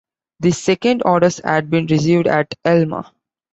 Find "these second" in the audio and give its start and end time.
0.39-1.03